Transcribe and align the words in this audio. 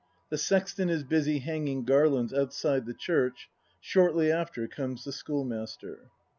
The 0.31 0.37
Sexton 0.39 0.89
is 0.89 1.03
busy 1.03 1.37
hanging 1.37 1.85
garlands 1.85 2.33
outside 2.33 2.87
the 2.87 2.93
Church; 2.95 3.51
shortly 3.79 4.31
after 4.31 4.67
comes 4.67 5.03
the 5.03 5.11
Schoolmaster. 5.13 6.09